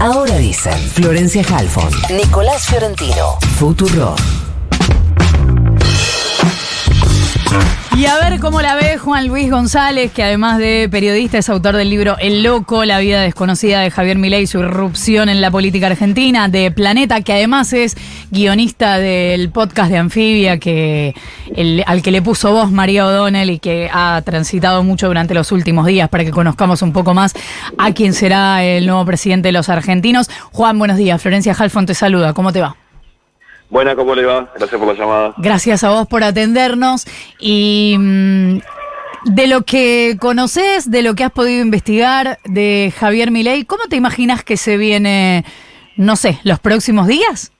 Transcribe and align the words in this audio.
Ahora 0.00 0.36
dicen 0.38 0.78
Florencia 0.90 1.42
Halfon, 1.50 1.90
Nicolás 2.10 2.66
Fiorentino, 2.66 3.36
Futuro. 3.56 4.14
Y 7.96 8.06
a 8.06 8.16
ver 8.18 8.38
cómo 8.38 8.62
la 8.62 8.76
ve 8.76 8.96
Juan 8.96 9.26
Luis 9.26 9.50
González, 9.50 10.12
que 10.12 10.22
además 10.22 10.58
de 10.58 10.88
periodista 10.88 11.38
es 11.38 11.48
autor 11.48 11.74
del 11.76 11.90
libro 11.90 12.16
El 12.20 12.44
Loco, 12.44 12.84
la 12.84 13.00
vida 13.00 13.20
desconocida 13.20 13.80
de 13.80 13.90
Javier 13.90 14.18
Milei, 14.18 14.46
su 14.46 14.60
irrupción 14.60 15.28
en 15.28 15.40
la 15.40 15.50
política 15.50 15.88
argentina, 15.88 16.48
de 16.48 16.70
Planeta, 16.70 17.22
que 17.22 17.32
además 17.32 17.72
es 17.72 17.96
guionista 18.30 18.98
del 18.98 19.50
podcast 19.50 19.90
de 19.90 19.98
Anfibia, 19.98 20.58
que 20.58 21.14
al 21.86 22.02
que 22.02 22.12
le 22.12 22.22
puso 22.22 22.52
voz 22.52 22.70
María 22.70 23.04
O'Donnell 23.04 23.50
y 23.50 23.58
que 23.58 23.90
ha 23.92 24.22
transitado 24.24 24.84
mucho 24.84 25.08
durante 25.08 25.34
los 25.34 25.50
últimos 25.50 25.86
días 25.86 26.08
para 26.08 26.24
que 26.24 26.30
conozcamos 26.30 26.82
un 26.82 26.92
poco 26.92 27.14
más 27.14 27.34
a 27.78 27.92
quién 27.92 28.12
será 28.12 28.62
el 28.62 28.86
nuevo 28.86 29.04
presidente 29.06 29.48
de 29.48 29.52
los 29.52 29.68
argentinos. 29.68 30.30
Juan, 30.52 30.78
buenos 30.78 30.98
días. 30.98 31.20
Florencia 31.20 31.52
Halfon 31.58 31.86
te 31.86 31.94
saluda. 31.94 32.32
¿Cómo 32.32 32.52
te 32.52 32.60
va? 32.60 32.76
Buena, 33.70 33.94
¿cómo 33.94 34.14
le 34.14 34.24
va? 34.24 34.50
Gracias 34.56 34.80
por 34.80 34.88
la 34.88 34.94
llamada. 34.94 35.34
Gracias 35.36 35.84
a 35.84 35.90
vos 35.90 36.06
por 36.06 36.24
atendernos. 36.24 37.06
Y 37.38 37.96
mm, 37.98 38.58
de 39.24 39.46
lo 39.46 39.62
que 39.62 40.16
conoces, 40.18 40.90
de 40.90 41.02
lo 41.02 41.14
que 41.14 41.24
has 41.24 41.32
podido 41.32 41.62
investigar 41.62 42.38
de 42.44 42.92
Javier 42.96 43.30
Milei, 43.30 43.64
¿cómo 43.64 43.84
te 43.88 43.96
imaginas 43.96 44.42
que 44.42 44.56
se 44.56 44.78
viene, 44.78 45.44
no 45.96 46.16
sé, 46.16 46.38
los 46.44 46.60
próximos 46.60 47.06
días? 47.06 47.52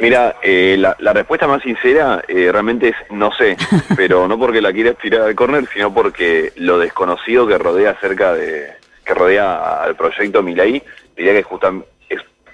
Mira, 0.00 0.36
eh, 0.42 0.76
la, 0.78 1.12
respuesta 1.12 1.46
más 1.46 1.62
sincera 1.62 2.22
eh, 2.26 2.48
realmente 2.50 2.88
es 2.88 2.96
no 3.10 3.30
sé, 3.34 3.56
pero 3.96 4.26
no 4.26 4.38
porque 4.38 4.62
la 4.62 4.72
quiera 4.72 4.94
tirar 4.94 5.22
al 5.22 5.34
córner, 5.34 5.68
sino 5.72 5.92
porque 5.92 6.52
lo 6.56 6.78
desconocido 6.78 7.46
que 7.46 7.58
rodea 7.58 7.90
acerca 7.90 8.32
de 8.32 8.72
que 9.04 9.14
rodea 9.14 9.82
al 9.82 9.96
proyecto 9.96 10.42
Milei, 10.42 10.82
diría 11.16 11.32
que 11.34 11.42
justamente 11.42 11.91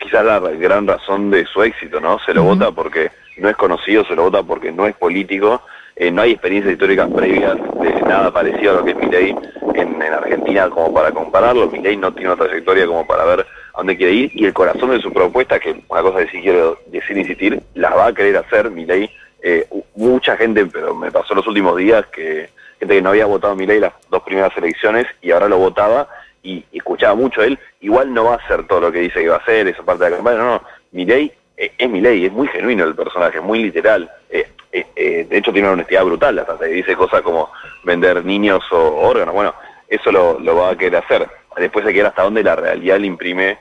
quizás 0.08 0.24
la 0.24 0.40
gran 0.40 0.86
razón 0.86 1.30
de 1.30 1.44
su 1.44 1.62
éxito, 1.62 2.00
¿no? 2.00 2.18
Se 2.20 2.32
lo 2.32 2.42
vota 2.42 2.72
porque 2.72 3.10
no 3.36 3.48
es 3.50 3.56
conocido, 3.56 4.04
se 4.06 4.14
lo 4.14 4.24
vota 4.24 4.42
porque 4.42 4.72
no 4.72 4.86
es 4.86 4.96
político, 4.96 5.60
eh, 5.96 6.10
no 6.10 6.22
hay 6.22 6.32
experiencias 6.32 6.72
históricas 6.72 7.10
previas 7.14 7.56
de 7.80 8.00
nada 8.02 8.32
parecido 8.32 8.72
a 8.72 8.74
lo 8.76 8.84
que 8.84 8.92
es 8.92 8.96
Milei 8.96 9.36
en, 9.74 10.00
en 10.00 10.12
Argentina 10.14 10.70
como 10.70 10.94
para 10.94 11.12
compararlo. 11.12 11.70
Milei 11.70 11.96
no 11.96 12.12
tiene 12.12 12.32
una 12.32 12.42
trayectoria 12.42 12.86
como 12.86 13.06
para 13.06 13.24
ver 13.26 13.40
a 13.40 13.78
dónde 13.78 13.98
quiere 13.98 14.12
ir 14.14 14.30
y 14.34 14.46
el 14.46 14.54
corazón 14.54 14.92
de 14.92 15.00
su 15.00 15.12
propuesta, 15.12 15.58
que 15.58 15.82
una 15.88 16.00
cosa 16.00 16.20
que 16.20 16.30
sí 16.30 16.40
quiero 16.40 16.78
decir 16.86 17.18
insistir, 17.18 17.60
la 17.74 17.90
va 17.90 18.06
a 18.06 18.14
querer 18.14 18.38
hacer 18.38 18.70
Milei. 18.70 19.10
Eh, 19.42 19.68
mucha 19.94 20.38
gente, 20.38 20.64
pero 20.66 20.94
me 20.94 21.12
pasó 21.12 21.34
los 21.34 21.46
últimos 21.46 21.76
días 21.76 22.06
que 22.06 22.48
gente 22.80 22.94
que 22.94 23.02
no 23.02 23.10
había 23.10 23.26
votado 23.26 23.54
Milei 23.54 23.78
las 23.78 23.92
dos 24.08 24.22
primeras 24.22 24.56
elecciones 24.56 25.06
y 25.20 25.32
ahora 25.32 25.48
lo 25.48 25.58
votaba 25.58 26.08
y, 26.42 26.64
escuchaba 26.72 27.14
mucho 27.14 27.42
él, 27.42 27.58
igual 27.80 28.12
no 28.12 28.24
va 28.24 28.34
a 28.34 28.36
hacer 28.36 28.66
todo 28.66 28.80
lo 28.80 28.92
que 28.92 29.00
dice 29.00 29.22
que 29.22 29.28
va 29.28 29.36
a 29.36 29.40
hacer, 29.40 29.68
esa 29.68 29.82
parte 29.82 30.04
de 30.04 30.10
la 30.10 30.16
campaña, 30.16 30.38
no, 30.38 30.44
no, 30.44 30.62
Milei 30.92 31.32
eh, 31.56 31.72
es 31.76 31.90
Milei, 31.90 32.26
es 32.26 32.32
muy 32.32 32.48
genuino 32.48 32.84
el 32.84 32.94
personaje, 32.94 33.40
muy 33.40 33.62
literal, 33.62 34.10
eh, 34.30 34.46
eh, 34.72 35.26
de 35.28 35.38
hecho 35.38 35.52
tiene 35.52 35.68
una 35.68 35.74
honestidad 35.74 36.04
brutal, 36.04 36.38
hasta 36.38 36.64
dice 36.64 36.94
cosas 36.96 37.22
como 37.22 37.50
vender 37.84 38.24
niños 38.24 38.62
o 38.70 39.08
órganos, 39.08 39.34
bueno, 39.34 39.54
eso 39.88 40.12
lo, 40.12 40.56
va 40.56 40.70
a 40.70 40.76
querer 40.76 40.96
hacer, 40.96 41.28
después 41.56 41.84
hay 41.86 41.92
que 41.92 42.00
ver 42.00 42.08
hasta 42.08 42.22
dónde 42.22 42.42
la 42.42 42.56
realidad 42.56 42.98
le 42.98 43.06
imprime 43.06 43.58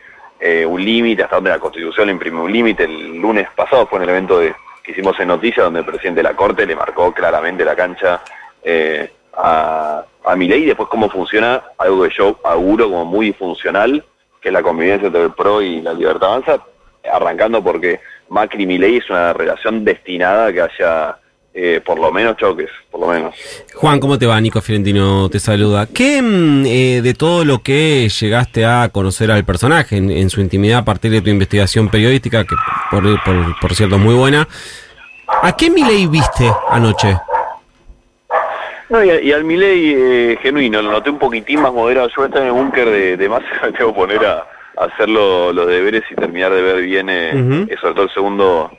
un 0.67 0.85
límite, 0.85 1.23
hasta 1.23 1.37
dónde 1.37 1.49
la 1.49 1.57
constitución 1.59 2.07
le 2.07 2.13
imprime 2.13 2.39
un 2.41 2.51
límite, 2.51 2.83
el 2.83 3.17
lunes 3.17 3.47
pasado 3.55 3.87
fue 3.87 3.97
en 3.97 4.03
el 4.03 4.09
evento 4.09 4.39
de, 4.39 4.53
que 4.83 4.91
hicimos 4.91 5.19
en 5.19 5.29
Noticias 5.29 5.65
donde 5.65 5.79
el 5.79 5.85
presidente 5.85 6.19
de 6.19 6.23
la 6.23 6.35
Corte 6.35 6.65
le 6.65 6.75
marcó 6.75 7.11
claramente 7.11 7.65
la 7.65 7.75
cancha 7.75 8.21
a 9.37 10.03
a 10.27 10.35
mi 10.35 10.47
ley, 10.47 10.65
después 10.65 10.89
cómo 10.89 11.09
funciona 11.09 11.63
algo 11.77 12.03
que 12.03 12.13
yo 12.15 12.37
auguro 12.43 12.89
como 12.89 13.05
muy 13.05 13.31
funcional, 13.31 14.03
que 14.41 14.49
es 14.49 14.53
la 14.53 14.61
convivencia 14.61 15.07
entre 15.07 15.23
el 15.23 15.31
PRO 15.31 15.61
y 15.61 15.81
la 15.81 15.93
Libertad 15.93 16.29
Avanza, 16.29 16.63
arrancando 17.11 17.63
porque 17.63 18.01
Macri 18.29 18.63
y 18.63 18.65
Milei 18.65 18.97
es 18.97 19.09
una 19.09 19.31
relación 19.31 19.85
destinada 19.85 20.47
a 20.47 20.53
que 20.53 20.61
haya 20.61 21.17
eh, 21.53 21.81
por 21.83 21.97
lo 21.97 22.11
menos 22.11 22.35
choques, 22.35 22.69
por 22.91 22.99
lo 22.99 23.07
menos. 23.07 23.33
Juan, 23.73 24.01
¿cómo 24.01 24.19
te 24.19 24.25
va? 24.25 24.39
Nico 24.41 24.59
Fiorentino 24.59 25.29
te 25.29 25.39
saluda. 25.39 25.87
¿Qué 25.87 26.21
mm, 26.21 26.65
eh, 26.65 27.01
de 27.01 27.13
todo 27.13 27.45
lo 27.45 27.63
que 27.63 28.09
llegaste 28.09 28.65
a 28.65 28.89
conocer 28.89 29.31
al 29.31 29.45
personaje 29.45 29.95
en, 29.95 30.29
su 30.29 30.41
intimidad 30.41 30.79
a 30.79 30.85
partir 30.85 31.09
de 31.09 31.21
tu 31.21 31.29
investigación 31.29 31.89
periodística, 31.89 32.43
que 32.43 32.55
por, 32.91 33.03
por, 33.23 33.59
por 33.61 33.75
cierto 33.75 33.95
es 33.95 34.01
muy 34.01 34.13
buena, 34.13 34.45
¿a 35.41 35.55
qué 35.55 35.69
Milei 35.69 36.05
viste 36.05 36.51
anoche? 36.69 37.17
No, 38.89 39.03
y, 39.03 39.31
al 39.33 39.43
Milei 39.43 39.93
eh, 39.93 40.39
genuino, 40.41 40.81
lo 40.81 40.91
noté 40.91 41.09
un 41.09 41.19
poquitín 41.19 41.61
más 41.61 41.73
moderado. 41.73 42.07
Yo 42.07 42.27
voy 42.27 42.29
en 42.33 42.47
el 42.47 42.53
búnker 42.53 42.89
de, 42.89 43.17
de 43.17 43.29
masa, 43.29 43.45
me 43.63 43.71
tengo 43.73 43.91
que 43.91 43.99
poner 43.99 44.25
a, 44.25 44.47
hacer 44.77 45.09
los 45.09 45.67
deberes 45.67 46.03
y 46.09 46.15
terminar 46.15 46.53
de 46.53 46.61
ver 46.61 46.81
bien, 46.83 47.09
eh, 47.09 47.31
eh, 47.67 47.75
sobre 47.81 47.95
todo 47.95 48.03
el 48.03 48.13
segundo, 48.13 48.71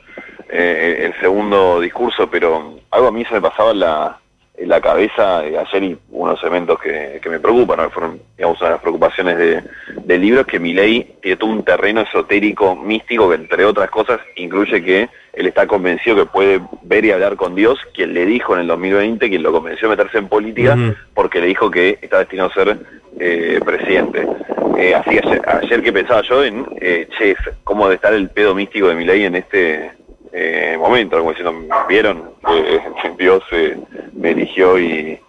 el 0.47 1.13
segundo 1.19 1.81
discurso, 1.81 2.29
pero 2.29 2.79
algo 2.89 3.07
a 3.07 3.11
mí 3.11 3.25
se 3.25 3.33
me 3.33 3.41
pasaba 3.41 3.71
en 3.71 3.81
la, 3.81 4.17
en 4.57 4.69
la 4.69 4.79
cabeza 4.79 5.39
ayer 5.39 5.83
y 5.83 5.97
unos 6.09 6.41
elementos 6.41 6.79
que, 6.79 7.19
que 7.21 7.29
me 7.29 7.39
preocupan, 7.39 7.79
¿no? 7.79 7.89
fueron 7.89 8.21
digamos, 8.37 8.59
una 8.61 8.69
de 8.69 8.75
las 8.75 8.81
preocupaciones 8.81 9.37
de, 9.37 9.63
del 10.05 10.21
libro, 10.21 10.41
es 10.41 10.47
que 10.47 10.59
Milei 10.59 11.17
tiene 11.21 11.35
todo 11.35 11.49
un 11.49 11.63
terreno 11.63 12.01
esotérico, 12.01 12.77
místico, 12.77 13.29
que 13.29 13.35
entre 13.35 13.65
otras 13.65 13.89
cosas 13.89 14.21
incluye 14.37 14.81
que 14.81 15.09
él 15.33 15.47
está 15.47 15.67
convencido 15.67 16.15
que 16.15 16.25
puede 16.25 16.61
ver 16.83 17.05
y 17.05 17.11
hablar 17.11 17.35
con 17.35 17.55
Dios, 17.55 17.79
quien 17.93 18.13
le 18.13 18.25
dijo 18.25 18.53
en 18.53 18.61
el 18.61 18.67
2020, 18.67 19.29
quien 19.29 19.43
lo 19.43 19.51
convenció 19.51 19.89
de 19.89 19.95
meterse 19.95 20.17
en 20.17 20.27
política, 20.27 20.77
porque 21.13 21.39
le 21.39 21.47
dijo 21.47 21.69
que 21.69 21.99
está 22.01 22.19
destinado 22.19 22.49
a 22.49 22.53
ser 22.53 22.77
eh, 23.19 23.59
presidente. 23.63 24.25
Eh, 24.79 24.95
así 24.95 25.09
ayer, 25.09 25.41
ayer, 25.45 25.83
que 25.83 25.91
pensaba 25.91 26.21
yo 26.21 26.41
en, 26.41 26.65
eh, 26.79 27.07
che, 27.17 27.35
cómo 27.65 27.83
debe 27.83 27.95
estar 27.95 28.13
el 28.13 28.29
pedo 28.29 28.55
místico 28.55 28.87
de 28.87 28.95
Milei 28.95 29.25
en 29.25 29.35
este 29.35 29.91
eh, 30.31 30.77
momento, 30.79 31.17
como 31.17 31.31
diciendo, 31.31 31.53
vieron, 31.89 32.31
eh, 32.49 32.79
Dios 33.17 33.43
me 34.13 34.31
eligió 34.31 34.79
y, 34.79 35.19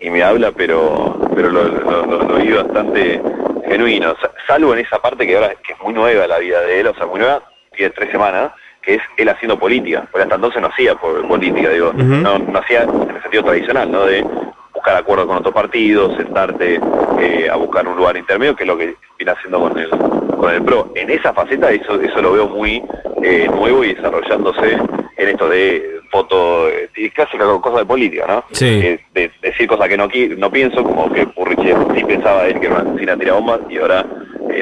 y, 0.00 0.10
me 0.10 0.22
habla, 0.22 0.52
pero 0.52 1.18
pero 1.34 1.50
lo, 1.50 1.64
lo, 1.64 2.36
vi 2.36 2.50
bastante 2.50 3.20
genuino, 3.66 4.14
salvo 4.46 4.72
en 4.72 4.80
esa 4.80 5.02
parte 5.02 5.26
que 5.26 5.36
ahora 5.36 5.54
que 5.56 5.74
es 5.74 5.80
muy 5.80 5.92
nueva 5.92 6.26
la 6.26 6.38
vida 6.38 6.62
de 6.62 6.80
él, 6.80 6.86
o 6.86 6.94
sea, 6.94 7.04
muy 7.04 7.20
nueva, 7.20 7.42
tiene 7.76 7.92
tres 7.92 8.10
semanas, 8.10 8.52
que 8.88 8.94
es 8.94 9.02
él 9.18 9.28
haciendo 9.28 9.58
política, 9.58 10.08
porque 10.10 10.22
hasta 10.22 10.36
entonces 10.36 10.62
no 10.62 10.68
hacía 10.68 10.94
política, 10.94 11.68
digo, 11.68 11.92
no, 11.92 12.38
no 12.38 12.58
hacía 12.58 12.84
en 12.84 13.14
el 13.14 13.20
sentido 13.20 13.44
tradicional, 13.44 13.92
¿no? 13.92 14.06
De 14.06 14.24
buscar 14.72 14.96
acuerdos 14.96 15.26
con 15.26 15.36
otros 15.36 15.52
partidos, 15.52 16.16
sentarte 16.16 16.80
eh, 17.20 17.48
a 17.52 17.56
buscar 17.56 17.86
un 17.86 17.98
lugar 17.98 18.16
intermedio, 18.16 18.56
que 18.56 18.62
es 18.64 18.66
lo 18.66 18.78
que 18.78 18.96
viene 19.18 19.32
haciendo 19.32 19.60
con 19.60 19.78
el, 19.78 19.90
con 19.90 20.54
el 20.54 20.62
PRO. 20.62 20.90
En 20.94 21.10
esa 21.10 21.34
faceta 21.34 21.70
eso, 21.70 22.00
eso 22.00 22.22
lo 22.22 22.32
veo 22.32 22.48
muy 22.48 22.82
eh, 23.22 23.46
nuevo 23.52 23.84
y 23.84 23.92
desarrollándose 23.92 24.78
en 25.18 25.28
esto 25.28 25.50
de 25.50 26.00
foto, 26.10 26.70
eh, 26.70 26.88
casi 27.14 27.36
cosas 27.36 27.80
de 27.80 27.84
política, 27.84 28.24
¿no? 28.26 28.44
Sí. 28.52 28.98
de 29.12 29.30
decir 29.42 29.68
cosas 29.68 29.88
que 29.90 29.98
no, 29.98 30.08
no 30.38 30.50
pienso, 30.50 30.82
como 30.82 31.12
que 31.12 31.26
Purriche 31.26 31.74
sí 31.94 32.04
pensaba 32.04 32.46
él 32.46 32.58
que 32.58 32.68
asesina 32.68 33.18
tira 33.18 33.34
bombas 33.34 33.60
y 33.68 33.76
ahora 33.76 34.06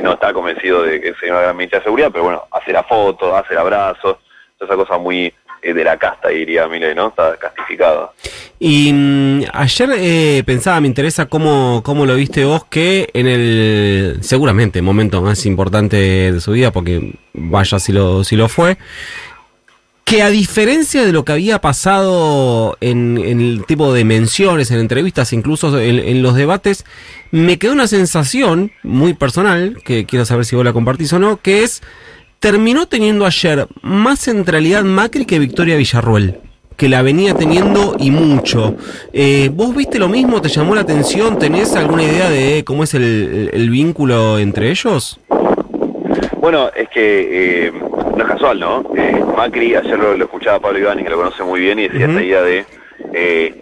no 0.00 0.14
está 0.14 0.32
convencido 0.32 0.82
de 0.82 1.00
que 1.00 1.14
sería 1.14 1.34
una 1.34 1.42
gran 1.42 1.56
ministra 1.56 1.78
de 1.80 1.84
seguridad, 1.84 2.10
pero 2.12 2.24
bueno, 2.24 2.44
hace 2.50 2.72
la 2.72 2.82
foto, 2.84 3.36
hace 3.36 3.54
el 3.54 3.58
abrazo, 3.58 4.20
esa 4.58 4.74
cosa 4.74 4.98
muy 4.98 5.32
eh, 5.62 5.74
de 5.74 5.84
la 5.84 5.96
casta, 5.96 6.28
diría 6.28 6.68
Mile, 6.68 6.94
¿no? 6.94 7.08
Está 7.08 7.36
castificado. 7.36 8.12
Y 8.58 8.92
mm, 8.92 9.42
ayer 9.52 9.90
eh, 9.96 10.42
pensaba, 10.46 10.80
me 10.80 10.86
interesa 10.86 11.26
cómo, 11.26 11.82
cómo 11.84 12.06
lo 12.06 12.14
viste 12.14 12.44
vos, 12.44 12.64
que 12.64 13.08
en 13.12 13.26
el, 13.26 14.18
seguramente, 14.22 14.80
momento 14.82 15.20
más 15.22 15.44
importante 15.46 15.96
de 16.32 16.40
su 16.40 16.52
vida, 16.52 16.70
porque 16.70 17.14
vaya 17.32 17.78
si 17.78 17.92
lo, 17.92 18.24
si 18.24 18.36
lo 18.36 18.48
fue, 18.48 18.78
que 20.06 20.22
a 20.22 20.30
diferencia 20.30 21.04
de 21.04 21.10
lo 21.10 21.24
que 21.24 21.32
había 21.32 21.60
pasado 21.60 22.78
en, 22.80 23.18
el 23.18 23.64
tipo 23.66 23.92
de 23.92 24.04
menciones, 24.04 24.70
en 24.70 24.78
entrevistas, 24.78 25.32
incluso 25.32 25.80
en, 25.80 26.22
los 26.22 26.36
debates, 26.36 26.84
me 27.32 27.58
quedó 27.58 27.72
una 27.72 27.88
sensación 27.88 28.70
muy 28.84 29.14
personal, 29.14 29.78
que 29.84 30.06
quiero 30.06 30.24
saber 30.24 30.44
si 30.44 30.54
vos 30.54 30.64
la 30.64 30.72
compartís 30.72 31.12
o 31.12 31.18
no, 31.18 31.38
que 31.38 31.64
es 31.64 31.82
terminó 32.38 32.86
teniendo 32.86 33.26
ayer 33.26 33.66
más 33.82 34.20
centralidad 34.20 34.84
Macri 34.84 35.24
que 35.24 35.40
Victoria 35.40 35.76
Villarruel, 35.76 36.38
que 36.76 36.88
la 36.88 37.02
venía 37.02 37.34
teniendo 37.34 37.96
y 37.98 38.12
mucho. 38.12 38.76
Eh, 39.12 39.50
¿Vos 39.52 39.74
viste 39.74 39.98
lo 39.98 40.08
mismo? 40.08 40.40
¿Te 40.40 40.50
llamó 40.50 40.76
la 40.76 40.82
atención? 40.82 41.36
¿Tenés 41.36 41.74
alguna 41.74 42.04
idea 42.04 42.30
de 42.30 42.62
cómo 42.64 42.84
es 42.84 42.94
el, 42.94 43.70
vínculo 43.70 44.38
entre 44.38 44.70
ellos? 44.70 45.18
Bueno, 46.38 46.70
es 46.74 46.88
que 46.88 47.66
eh, 47.66 47.72
no 47.72 48.24
es 48.24 48.28
casual, 48.28 48.60
¿no? 48.60 48.84
Eh, 48.96 49.22
Macri, 49.36 49.74
ayer 49.74 49.98
lo, 49.98 50.12
escuchaba 50.14 50.60
Pablo 50.60 50.78
Iván, 50.78 51.02
que 51.02 51.10
lo 51.10 51.16
conoce 51.16 51.42
muy 51.42 51.60
bien, 51.60 51.78
y 51.78 51.88
decía 51.88 52.06
esta 52.06 52.22
idea 52.22 52.42
de 52.42 52.64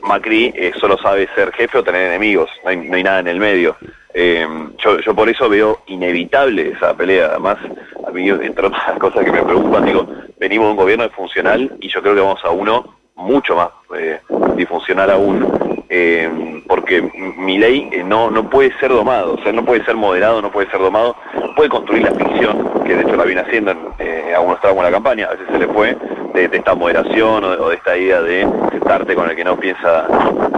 Macri 0.03 0.53
solo 0.81 0.97
sabe 0.99 1.29
ser 1.35 1.53
jefe 1.53 1.79
o 1.79 1.85
tener 1.85 2.09
enemigos, 2.09 2.51
no 2.63 2.71
hay, 2.71 2.77
no 2.77 2.97
hay 2.97 3.03
nada 3.03 3.21
en 3.21 3.29
el 3.29 3.39
medio. 3.39 3.77
yo, 4.15 5.01
yo 5.01 5.15
por 5.15 5.29
eso 5.29 5.49
veo 5.49 5.83
inevitable 5.87 6.73
esa 6.77 6.97
pelea, 6.97 7.27
además 7.27 7.59
a 8.07 8.11
mí, 8.11 8.29
entre 8.29 8.67
otras 8.67 8.99
cosas 8.99 9.25
que 9.25 9.33
me 9.33 9.43
preocupan, 9.43 9.85
digo, 9.85 10.07
venimos 10.39 10.67
de 10.67 10.71
un 10.71 10.77
gobierno 10.77 11.05
disfuncional 11.05 11.77
y 11.81 11.89
yo 11.89 12.03
creo 12.03 12.15
que 12.15 12.21
vamos 12.21 12.45
a 12.45 12.51
uno 12.51 12.95
mucho 13.17 13.57
más 13.57 13.69
eh, 13.97 14.21
disfuncional 14.57 15.11
aún. 15.11 15.64
Eh, 15.89 16.63
porque 16.67 17.03
mi 17.37 17.59
ley 17.59 17.89
eh, 17.93 18.03
no, 18.05 18.31
no 18.31 18.49
puede 18.49 18.77
ser 18.79 18.91
domado, 18.91 19.35
o 19.35 19.43
sea, 19.43 19.53
no 19.53 19.65
puede 19.65 19.85
ser 19.85 19.97
moderado, 19.97 20.41
no 20.41 20.51
puede 20.51 20.71
ser 20.71 20.81
domado, 20.81 21.17
puede 21.57 21.69
construir 21.69 22.03
la 22.03 22.13
ficción, 22.13 22.83
que 22.85 22.97
de 22.97 23.03
hecho 23.03 23.17
la 23.17 23.25
viene 23.25 23.43
haciendo 23.43 23.71
en 23.71 23.79
eh, 23.99 24.35
algunos 24.35 24.61
tramos 24.61 24.85
de 24.85 24.91
la 24.91 24.97
campaña, 24.97 25.27
a 25.27 25.31
veces 25.31 25.47
se 25.51 25.59
le 25.59 25.69
fue, 25.69 25.97
de, 26.35 26.51
esta 26.53 26.75
moderación 26.75 27.45
o 27.45 27.69
de, 27.69 27.77
esta 27.77 27.97
idea 27.97 28.21
de 28.21 28.49
sentarte 28.71 29.15
con 29.15 29.31
el 29.31 29.37
que 29.37 29.45
no 29.45 29.57
piensa 29.57 30.07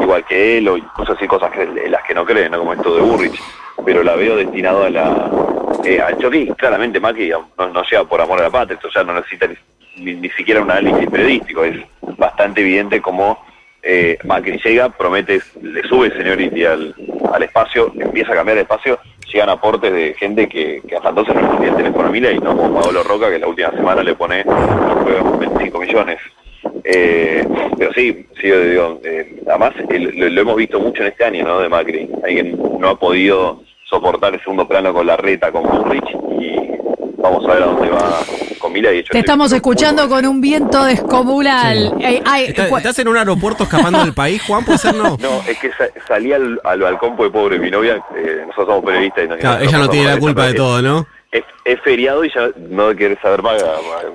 igual 0.01 0.25
que 0.25 0.59
él, 0.59 0.69
o 0.69 0.79
cosas 0.95 1.17
así, 1.17 1.27
cosas 1.27 1.51
que, 1.51 1.89
las 1.89 2.03
que 2.05 2.15
no 2.15 2.25
cree, 2.25 2.49
¿no? 2.49 2.59
como 2.59 2.73
esto 2.73 2.95
de 2.95 3.03
Burrich, 3.03 3.41
pero 3.85 4.03
la 4.03 4.17
veo 4.17 4.37
destinado 4.37 4.85
a 4.85 4.91
la... 4.91 5.31
Eh, 5.85 6.01
al 6.01 6.19
choque, 6.19 6.53
claramente 6.57 6.99
Macri 6.99 7.31
no, 7.31 7.69
no 7.69 7.83
llega 7.83 8.05
por 8.05 8.21
amor 8.21 8.41
a 8.41 8.45
la 8.45 8.51
patria, 8.51 8.75
esto 8.75 8.89
ya 8.93 9.05
no 9.05 9.13
necesita 9.13 9.47
ni, 9.97 10.15
ni 10.15 10.29
siquiera 10.31 10.63
un 10.63 10.71
análisis 10.71 11.09
periodístico, 11.09 11.65
es 11.65 11.79
bastante 12.17 12.61
evidente 12.63 13.01
como 13.01 13.46
eh, 13.89 14.19
Macri 14.25 14.59
llega, 14.65 14.89
promete, 14.89 15.41
le 15.63 15.83
sube 15.83 16.11
seniority 16.11 16.65
al, 16.65 16.95
al 17.33 17.43
espacio, 17.45 17.93
empieza 17.97 18.33
a 18.33 18.35
cambiar 18.35 18.57
de 18.57 18.63
espacio, 18.63 18.99
llegan 19.33 19.49
aportes 19.49 19.93
de 19.93 20.15
gente 20.15 20.49
que, 20.49 20.83
que 20.89 20.97
hasta 20.97 21.11
entonces 21.11 21.35
no 21.37 21.43
respondía 21.43 21.71
el 21.71 21.77
teléfono 21.77 22.09
a 22.09 22.17
y 22.17 22.39
¿no? 22.41 22.57
Como 22.57 22.81
Pablo 22.81 23.05
Roca, 23.05 23.31
que 23.31 23.39
la 23.39 23.47
última 23.47 23.71
semana 23.71 24.03
le 24.03 24.15
pone 24.17 24.45
25 25.39 25.79
millones. 25.79 26.19
Eh, 26.83 27.47
pero 27.79 27.93
sí, 27.93 28.27
sí, 28.41 28.51
digo, 28.51 29.01
eh, 29.05 29.41
además 29.49 29.73
lo, 29.89 30.29
lo, 30.31 30.41
hemos 30.41 30.57
visto 30.57 30.81
mucho 30.81 31.03
en 31.03 31.09
este 31.09 31.25
año, 31.25 31.45
¿no? 31.45 31.61
De 31.61 31.69
Macri. 31.69 32.11
Alguien 32.25 32.61
no 32.81 32.89
ha 32.89 32.99
podido 32.99 33.63
soportar 33.85 34.35
el 34.35 34.41
segundo 34.41 34.67
plano 34.67 34.93
con 34.93 35.07
la 35.07 35.17
reta, 35.17 35.53
con 35.53 35.63
Bullrich, 35.63 36.11
y 36.41 36.57
vamos 37.19 37.45
a 37.45 37.55
ver 37.55 37.63
a 37.63 37.67
dónde 37.67 37.89
va 37.89 38.21
Y 38.77 39.03
Te 39.05 39.19
estamos 39.21 39.53
escuchando 39.53 40.09
con 40.09 40.27
un 40.27 40.41
viento 40.41 40.85
descomunal. 40.85 41.95
¿Estás, 41.99 42.99
en 42.99 43.09
un 43.09 43.17
aeropuerto 43.17 43.65
escapando 43.65 44.01
del 44.01 44.13
país, 44.13 44.43
Juan? 44.43 44.65
¿Puede 44.65 44.79
ser 44.79 44.95
no? 44.95 45.17
No, 45.27 45.43
es 45.49 45.59
que 45.59 45.71
salí 46.07 46.33
al, 46.33 46.61
balcón 46.63 47.17
de 47.17 47.31
pobre 47.31 47.59
mi 47.59 47.71
novia, 47.71 48.03
eh, 48.17 48.43
nosotros 48.47 48.67
somos 48.67 48.85
periodistas. 48.85 49.25
Y 49.25 49.29
no, 49.29 49.59
ella 49.59 49.79
no 49.79 49.89
tiene 49.89 50.07
la 50.07 50.19
culpa 50.19 50.47
de 50.47 50.55
todo, 50.55 50.83
¿no? 50.83 51.07
Feriado 51.87 52.25
y 52.25 52.31
ya 52.35 52.51
no 52.69 52.93
quiere 52.97 53.17
saber 53.23 53.43
más. 53.43 53.63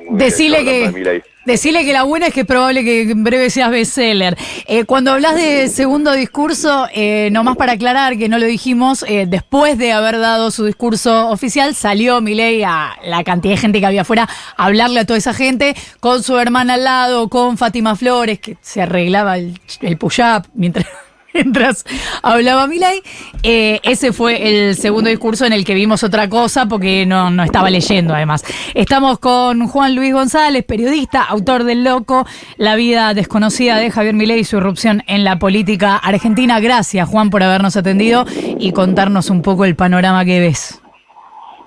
Decirle 0.09 0.65
que, 0.65 1.23
decirle 1.45 1.85
que 1.85 1.93
la 1.93 2.03
buena 2.03 2.27
es 2.27 2.33
que 2.33 2.41
es 2.41 2.45
probable 2.45 2.83
que 2.83 3.03
en 3.03 3.23
breve 3.23 3.49
seas 3.49 3.71
bestseller. 3.71 4.35
Eh, 4.67 4.83
cuando 4.83 5.11
hablas 5.11 5.35
de 5.35 5.69
segundo 5.69 6.11
discurso, 6.11 6.87
eh, 6.93 7.29
nomás 7.31 7.55
para 7.55 7.71
aclarar 7.73 8.17
que 8.17 8.27
no 8.27 8.39
lo 8.39 8.45
dijimos, 8.45 9.05
eh, 9.07 9.25
después 9.25 9.77
de 9.77 9.93
haber 9.93 10.19
dado 10.19 10.51
su 10.51 10.65
discurso 10.65 11.29
oficial, 11.29 11.73
salió 11.73 12.19
Milei 12.19 12.61
a 12.63 12.97
la 13.05 13.23
cantidad 13.23 13.53
de 13.53 13.61
gente 13.61 13.79
que 13.79 13.85
había 13.85 14.01
afuera 14.01 14.27
a 14.57 14.65
hablarle 14.65 14.99
a 14.99 15.05
toda 15.05 15.17
esa 15.17 15.33
gente, 15.33 15.73
con 16.01 16.23
su 16.23 16.37
hermana 16.37 16.73
al 16.73 16.83
lado, 16.83 17.29
con 17.29 17.57
Fátima 17.57 17.95
Flores, 17.95 18.39
que 18.41 18.57
se 18.59 18.81
arreglaba 18.81 19.37
el, 19.37 19.57
el 19.79 19.97
push-up 19.97 20.45
mientras 20.53 20.87
mientras 21.33 21.85
hablaba 22.21 22.67
Milay. 22.67 23.01
Eh, 23.43 23.79
ese 23.83 24.13
fue 24.13 24.67
el 24.67 24.75
segundo 24.75 25.09
discurso 25.09 25.45
en 25.45 25.53
el 25.53 25.65
que 25.65 25.73
vimos 25.73 26.03
otra 26.03 26.29
cosa 26.29 26.67
porque 26.67 27.05
no, 27.05 27.29
no 27.29 27.43
estaba 27.43 27.69
leyendo 27.69 28.13
además. 28.13 28.43
Estamos 28.73 29.19
con 29.19 29.67
Juan 29.67 29.95
Luis 29.95 30.13
González, 30.13 30.63
periodista, 30.63 31.23
autor 31.23 31.63
del 31.63 31.83
Loco, 31.83 32.25
La 32.57 32.75
vida 32.75 33.13
desconocida 33.13 33.77
de 33.77 33.91
Javier 33.91 34.15
Milei 34.15 34.39
y 34.39 34.43
su 34.43 34.57
irrupción 34.57 35.03
en 35.07 35.23
la 35.23 35.39
política 35.39 35.97
argentina. 35.97 36.59
Gracias 36.59 37.07
Juan 37.07 37.29
por 37.29 37.43
habernos 37.43 37.75
atendido 37.77 38.25
y 38.59 38.71
contarnos 38.71 39.29
un 39.29 39.41
poco 39.41 39.65
el 39.65 39.75
panorama 39.75 40.25
que 40.25 40.39
ves. 40.39 40.81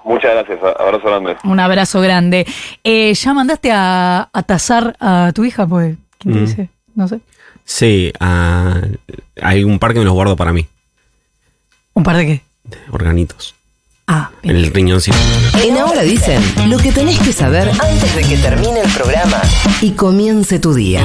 Muchas 0.05 0.33
gracias, 0.35 0.59
abrazo 0.79 1.07
grande. 1.07 1.37
Un 1.45 1.61
abrazo 1.61 2.01
grande. 2.03 2.47
Eh, 2.85 3.15
¿Ya 3.15 3.33
mandaste 3.33 3.73
a, 3.73 4.29
a 4.31 4.43
tasar 4.43 4.95
a 5.01 5.33
tu 5.35 5.45
hija? 5.45 5.67
Pues, 5.67 5.97
¿quién 6.19 6.35
te 6.35 6.41
mm. 6.41 6.45
dice? 6.45 6.69
No 6.95 7.09
sé. 7.09 7.21
Sí, 7.65 8.13
uh, 8.21 8.97
hay 9.41 9.65
un 9.65 9.79
par 9.79 9.93
que 9.93 9.99
me 9.99 10.05
los 10.05 10.15
guardo 10.15 10.37
para 10.37 10.53
mí. 10.53 10.67
¿Un 11.95 12.03
par 12.03 12.17
de 12.17 12.27
qué? 12.27 12.43
De 12.65 12.79
organitos. 12.91 13.55
Ah, 14.07 14.31
bien. 14.43 14.57
El 14.57 14.73
riñoncito. 14.73 15.17
En 15.63 15.79
Ahora 15.79 16.03
dicen 16.03 16.43
lo 16.69 16.77
que 16.77 16.93
tenés 16.93 17.19
que 17.21 17.33
saber 17.33 17.71
antes 17.71 18.15
de 18.15 18.23
que 18.23 18.37
termine 18.37 18.81
el 18.81 18.91
programa 18.91 19.41
y 19.81 19.93
comience 19.93 20.59
tu 20.59 20.75
día. 20.75 21.03